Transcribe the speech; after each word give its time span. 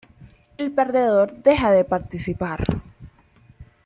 El 0.57 0.71
perdedor 0.71 1.43
deja 1.43 1.69
de 1.69 1.85
participar. 1.85 2.63